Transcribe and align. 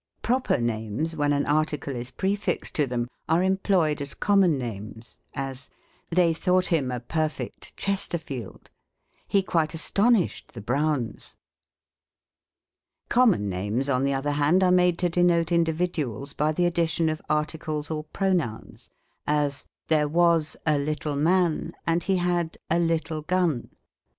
Proper 0.23 0.57
names, 0.57 1.15
when 1.15 1.31
an 1.31 1.45
article 1.45 1.95
is 1.95 2.09
prefixed 2.09 2.73
to 2.73 2.87
them, 2.87 3.07
are 3.29 3.43
employed 3.43 4.01
as 4.01 4.15
connnon 4.15 4.57
names: 4.57 5.19
as," 5.35 5.69
They 6.09 6.33
thought 6.33 6.65
him 6.73 6.89
a 6.89 6.99
perfect 6.99 7.77
Chesterfield; 7.77 8.71
he 9.27 9.43
quite 9.43 9.75
astonished 9.75 10.55
the 10.55 10.59
Broivjis." 10.63 11.35
Common 13.09 13.47
names, 13.47 13.89
on 13.89 14.03
the 14.03 14.15
other 14.15 14.31
hand, 14.31 14.63
are 14.63 14.71
made 14.71 14.97
to 14.97 15.07
de 15.09 15.21
note 15.21 15.51
individuals, 15.51 16.33
by 16.33 16.51
the 16.51 16.65
addition 16.65 17.07
of 17.07 17.21
ai'ticles 17.29 17.95
or 17.95 18.03
pro 18.05 18.33
nouns: 18.33 18.89
as," 19.27 19.67
There 19.89 20.07
was 20.07 20.57
a 20.65 20.79
little 20.79 21.15
man, 21.15 21.73
and 21.85 22.01
he 22.01 22.17
had 22.17 22.57
a 22.71 22.79
little 22.79 23.21
gun." 23.21 23.69